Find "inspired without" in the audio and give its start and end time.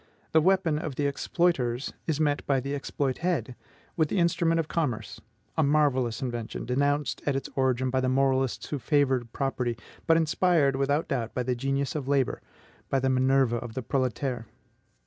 10.17-11.09